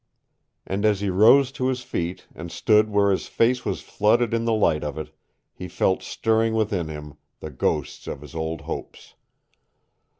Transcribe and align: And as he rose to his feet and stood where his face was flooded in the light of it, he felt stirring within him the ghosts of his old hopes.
And 0.65 0.83
as 0.83 1.01
he 1.01 1.11
rose 1.11 1.51
to 1.51 1.67
his 1.67 1.81
feet 1.83 2.25
and 2.33 2.51
stood 2.51 2.89
where 2.89 3.11
his 3.11 3.27
face 3.27 3.63
was 3.63 3.81
flooded 3.81 4.33
in 4.33 4.45
the 4.45 4.51
light 4.51 4.83
of 4.83 4.97
it, 4.97 5.11
he 5.53 5.67
felt 5.67 6.01
stirring 6.01 6.55
within 6.55 6.87
him 6.87 7.17
the 7.39 7.51
ghosts 7.51 8.07
of 8.07 8.21
his 8.21 8.33
old 8.33 8.61
hopes. 8.61 9.13